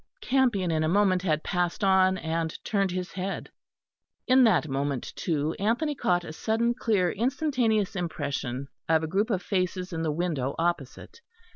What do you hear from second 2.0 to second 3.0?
and turned